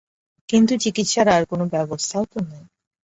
[0.49, 2.63] কিন্তু চিকিৎসার আর কোনো ব্যবস্থাও তো নাই।